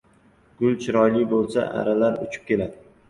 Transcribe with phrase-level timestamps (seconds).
[0.61, 2.87] •Gul chiroyli bo‘lsa arilar uchib keladi.